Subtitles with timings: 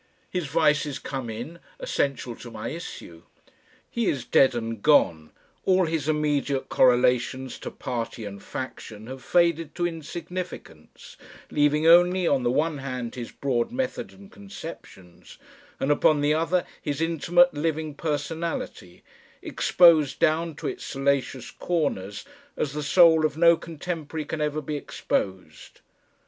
[0.31, 3.21] His vices come in, essential to my issue.
[3.87, 5.29] He is dead and gone,
[5.63, 11.17] all his immediate correlations to party and faction have faded to insignificance,
[11.51, 15.37] leaving only on the one hand his broad method and conceptions,
[15.79, 19.03] and upon the other his intimate living personality,
[19.43, 22.25] exposed down to its salacious corners
[22.57, 25.81] as the soul of no contemporary can ever be exposed.